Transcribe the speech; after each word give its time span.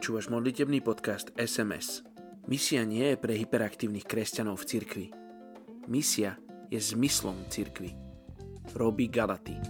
Počúvaš 0.00 0.32
modlitebný 0.32 0.80
podcast 0.80 1.28
SMS. 1.36 2.00
Misia 2.48 2.88
nie 2.88 3.12
je 3.12 3.20
pre 3.20 3.36
hyperaktívnych 3.36 4.08
kresťanov 4.08 4.64
v 4.64 4.66
cirkvi. 4.72 5.12
Misia 5.92 6.40
je 6.72 6.80
zmyslom 6.80 7.36
cirkvi. 7.52 7.92
Robí 8.72 9.12
Galaty. 9.12 9.60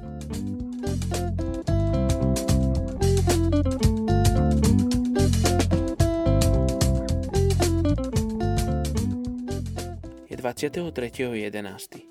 Je 10.31 10.37
23.11. 10.39 12.07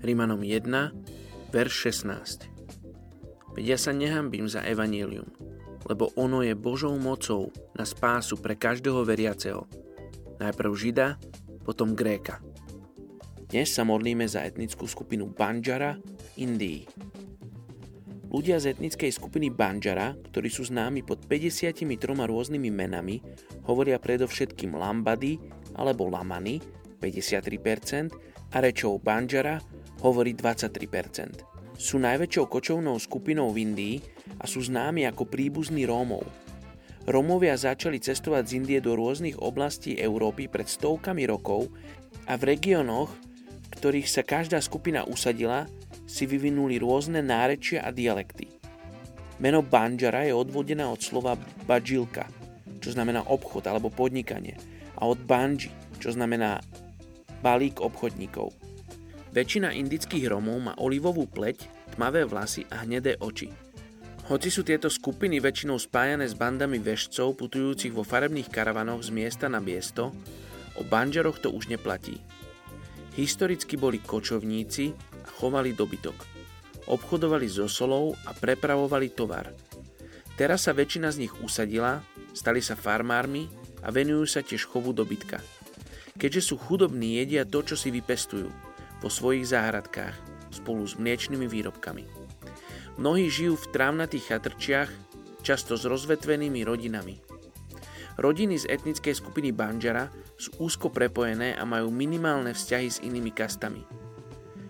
Rímanom 0.00 0.40
1, 0.40 1.52
verš 1.52 1.74
16. 2.00 2.48
Veď 3.60 3.64
ja 3.68 3.76
sa 3.76 3.92
nehambím 3.92 4.48
za 4.48 4.64
evanílium, 4.64 5.51
lebo 5.86 6.10
ono 6.14 6.42
je 6.42 6.54
Božou 6.54 6.94
mocou 6.98 7.50
na 7.74 7.82
spásu 7.82 8.38
pre 8.38 8.54
každého 8.54 9.02
veriaceho. 9.02 9.66
Najprv 10.38 10.72
Žida, 10.74 11.18
potom 11.62 11.94
Gréka. 11.94 12.42
Dnes 13.52 13.68
sa 13.68 13.84
modlíme 13.84 14.24
za 14.24 14.42
etnickú 14.42 14.88
skupinu 14.88 15.28
Banjara 15.28 16.00
v 16.00 16.26
Indii. 16.40 16.80
Ľudia 18.32 18.56
z 18.56 18.72
etnickej 18.72 19.12
skupiny 19.12 19.52
Banjara, 19.52 20.16
ktorí 20.32 20.48
sú 20.48 20.64
známi 20.64 21.04
pod 21.04 21.28
53 21.28 21.84
rôznymi 22.08 22.70
menami, 22.72 23.20
hovoria 23.68 24.00
predovšetkým 24.00 24.72
Lambady 24.72 25.36
alebo 25.76 26.08
Lamany 26.08 26.64
53% 26.96 28.56
a 28.56 28.56
rečou 28.64 28.96
Banjara 28.96 29.60
hovorí 30.00 30.32
23% 30.32 31.52
sú 31.76 32.00
najväčšou 32.00 32.44
kočovnou 32.48 32.96
skupinou 33.00 33.50
v 33.50 33.66
Indii 33.66 33.96
a 34.38 34.44
sú 34.46 34.62
známi 34.62 35.08
ako 35.08 35.28
príbuzní 35.28 35.88
Rómov. 35.88 36.24
Rómovia 37.02 37.58
začali 37.58 37.98
cestovať 37.98 38.42
z 38.46 38.52
Indie 38.62 38.78
do 38.78 38.94
rôznych 38.94 39.34
oblastí 39.42 39.98
Európy 39.98 40.46
pred 40.46 40.70
stovkami 40.70 41.26
rokov 41.26 41.66
a 42.30 42.38
v 42.38 42.54
regiónoch, 42.54 43.10
v 43.10 43.74
ktorých 43.74 44.06
sa 44.06 44.22
každá 44.22 44.62
skupina 44.62 45.02
usadila, 45.02 45.66
si 46.06 46.28
vyvinuli 46.28 46.78
rôzne 46.78 47.18
nárečia 47.24 47.82
a 47.82 47.90
dialekty. 47.90 48.46
Meno 49.42 49.66
Banjara 49.66 50.22
je 50.22 50.34
odvodené 50.36 50.86
od 50.86 51.02
slova 51.02 51.34
bajilka, 51.66 52.30
čo 52.78 52.94
znamená 52.94 53.26
obchod 53.26 53.66
alebo 53.66 53.90
podnikanie, 53.90 54.54
a 54.94 55.10
od 55.10 55.18
banji, 55.26 55.74
čo 55.98 56.14
znamená 56.14 56.62
balík 57.42 57.82
obchodníkov. 57.82 58.54
Väčšina 59.32 59.72
indických 59.72 60.28
Romov 60.28 60.60
má 60.60 60.76
olivovú 60.76 61.24
pleť, 61.24 61.64
tmavé 61.96 62.28
vlasy 62.28 62.68
a 62.68 62.84
hnedé 62.84 63.16
oči. 63.16 63.48
Hoci 64.28 64.52
sú 64.52 64.60
tieto 64.60 64.92
skupiny 64.92 65.40
väčšinou 65.40 65.80
spájané 65.80 66.28
s 66.28 66.36
bandami 66.36 66.76
vešcov 66.76 67.40
putujúcich 67.40 67.96
vo 67.96 68.04
farebných 68.04 68.52
karavanoch 68.52 69.08
z 69.08 69.08
miesta 69.08 69.48
na 69.48 69.56
miesto, 69.56 70.12
o 70.76 70.84
banžeroch 70.84 71.40
to 71.40 71.48
už 71.48 71.72
neplatí. 71.72 72.20
Historicky 73.16 73.80
boli 73.80 74.04
kočovníci 74.04 74.92
a 75.24 75.28
chovali 75.40 75.72
dobytok. 75.72 76.28
Obchodovali 76.92 77.48
so 77.48 77.72
solou 77.72 78.12
a 78.28 78.36
prepravovali 78.36 79.16
tovar. 79.16 79.48
Teraz 80.36 80.68
sa 80.68 80.76
väčšina 80.76 81.08
z 81.08 81.24
nich 81.24 81.34
usadila, 81.40 82.04
stali 82.36 82.60
sa 82.60 82.76
farmármi 82.76 83.48
a 83.80 83.88
venujú 83.88 84.28
sa 84.28 84.44
tiež 84.44 84.68
chovu 84.68 84.92
dobytka. 84.92 85.40
Keďže 86.20 86.52
sú 86.52 86.60
chudobní, 86.60 87.16
jedia 87.16 87.48
to, 87.48 87.64
čo 87.64 87.80
si 87.80 87.88
vypestujú 87.88 88.71
vo 89.02 89.10
svojich 89.10 89.50
záhradkách 89.50 90.14
spolu 90.54 90.86
s 90.86 90.94
mliečnými 90.94 91.50
výrobkami. 91.50 92.06
Mnohí 93.02 93.26
žijú 93.26 93.58
v 93.58 93.70
trávnatých 93.74 94.30
chatrčiach, 94.30 94.90
často 95.42 95.74
s 95.74 95.82
rozvetvenými 95.82 96.62
rodinami. 96.62 97.18
Rodiny 98.20 98.60
z 98.62 98.68
etnickej 98.68 99.16
skupiny 99.16 99.50
Banjara 99.50 100.12
sú 100.36 100.54
úzko 100.62 100.92
prepojené 100.92 101.56
a 101.56 101.64
majú 101.64 101.88
minimálne 101.88 102.52
vzťahy 102.52 102.88
s 102.92 103.02
inými 103.02 103.32
kastami. 103.32 103.82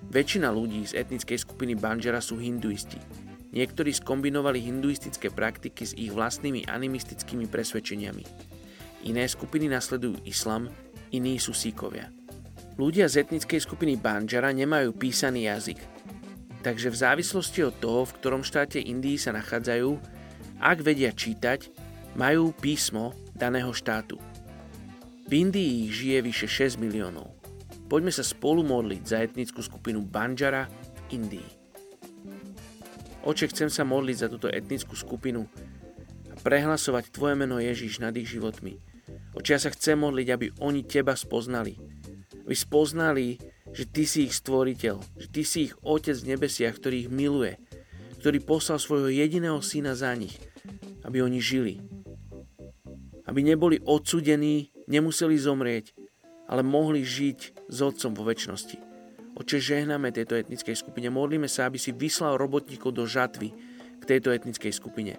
Väčšina 0.09 0.49
ľudí 0.55 0.87
z 0.87 1.03
etnickej 1.03 1.43
skupiny 1.43 1.75
Banjara 1.75 2.23
sú 2.23 2.39
hinduisti. 2.39 3.03
Niektorí 3.53 3.93
skombinovali 3.93 4.63
hinduistické 4.65 5.29
praktiky 5.29 5.85
s 5.85 5.93
ich 5.99 6.15
vlastnými 6.15 6.71
animistickými 6.71 7.51
presvedčeniami. 7.51 8.25
Iné 9.11 9.25
skupiny 9.27 9.67
nasledujú 9.69 10.23
islam, 10.25 10.71
iní 11.11 11.37
sú 11.43 11.51
síkovia. 11.53 12.22
Ľudia 12.81 13.05
z 13.05 13.29
etnickej 13.29 13.61
skupiny 13.61 14.01
Banjara 14.01 14.49
nemajú 14.49 14.97
písaný 14.97 15.45
jazyk. 15.45 15.77
Takže 16.65 16.89
v 16.89 16.97
závislosti 16.97 17.61
od 17.69 17.77
toho, 17.77 18.09
v 18.09 18.17
ktorom 18.17 18.41
štáte 18.41 18.81
Indii 18.81 19.21
sa 19.21 19.37
nachádzajú, 19.37 19.91
ak 20.57 20.79
vedia 20.81 21.13
čítať, 21.13 21.69
majú 22.17 22.57
písmo 22.57 23.13
daného 23.37 23.77
štátu. 23.77 24.17
V 25.29 25.33
Indii 25.37 25.85
ich 25.85 25.93
žije 26.01 26.19
vyše 26.25 26.49
6 26.49 26.81
miliónov. 26.81 27.37
Poďme 27.93 28.09
sa 28.09 28.25
spolu 28.25 28.65
modliť 28.65 29.03
za 29.05 29.21
etnickú 29.21 29.61
skupinu 29.61 30.01
Banjara 30.09 30.65
v 30.65 31.21
Indii. 31.21 31.51
Oče, 33.21 33.53
chcem 33.53 33.69
sa 33.69 33.85
modliť 33.85 34.17
za 34.17 34.29
túto 34.33 34.49
etnickú 34.49 34.97
skupinu 34.97 35.45
a 36.33 36.35
prehlasovať 36.41 37.13
Tvoje 37.13 37.37
meno 37.37 37.61
Ježiš 37.61 38.01
nad 38.01 38.17
ich 38.17 38.33
životmi. 38.33 38.81
Oče, 39.37 39.51
ja 39.53 39.61
sa 39.61 39.69
chcem 39.69 40.01
modliť, 40.01 40.29
aby 40.33 40.47
oni 40.65 40.89
Teba 40.89 41.13
spoznali– 41.13 41.77
aby 42.43 42.55
spoznali, 42.59 43.39
že 43.71 43.87
Ty 43.87 44.05
si 44.05 44.29
ich 44.29 44.35
stvoriteľ, 44.35 44.97
že 45.19 45.29
Ty 45.31 45.43
si 45.47 45.59
ich 45.71 45.75
Otec 45.81 46.19
v 46.19 46.37
nebesiach, 46.37 46.77
ktorý 46.77 47.07
ich 47.07 47.11
miluje, 47.11 47.57
ktorý 48.19 48.39
poslal 48.43 48.79
svojho 48.83 49.11
jediného 49.11 49.59
syna 49.63 49.95
za 49.95 50.15
nich, 50.15 50.39
aby 51.07 51.23
oni 51.23 51.39
žili. 51.39 51.79
Aby 53.27 53.47
neboli 53.47 53.79
odsudení, 53.83 54.75
nemuseli 54.91 55.39
zomrieť, 55.39 55.95
ale 56.51 56.67
mohli 56.67 57.07
žiť 57.07 57.71
s 57.71 57.79
Otcom 57.81 58.13
vo 58.13 58.27
väčšnosti. 58.27 58.77
Oče, 59.33 59.57
žehname 59.57 60.13
tejto 60.13 60.37
etnickej 60.37 60.77
skupine, 60.77 61.09
modlíme 61.09 61.49
sa, 61.49 61.65
aby 61.65 61.81
si 61.81 61.97
vyslal 61.97 62.37
robotníkov 62.37 62.93
do 62.93 63.09
žatvy 63.09 63.57
k 63.99 64.03
tejto 64.05 64.29
etnickej 64.29 64.77
skupine. 64.77 65.17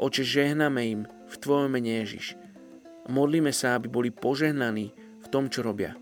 Oče, 0.00 0.24
žehname 0.24 0.80
im 0.88 1.00
v 1.04 1.34
Tvojom 1.36 1.68
mene 1.68 2.00
Ježiš. 2.00 2.40
Modlíme 3.06 3.52
sa, 3.52 3.76
aby 3.76 3.92
boli 3.92 4.08
požehnaní 4.08 4.96
tom, 5.36 5.52
čo 5.52 5.60
robia. 5.60 5.92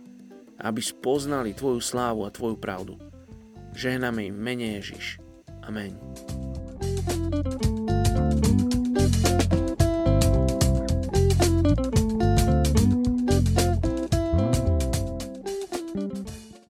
Aby 0.63 0.79
spoznali 0.79 1.59
Tvoju 1.59 1.83
slávu 1.83 2.23
a 2.23 2.31
Tvoju 2.31 2.55
pravdu. 2.55 2.95
Žehname 3.75 4.31
im 4.31 4.39
mene 4.39 4.79
Ježiš. 4.79 5.19
Amen. 5.67 5.99
thank 7.35 7.63
you 7.63 7.64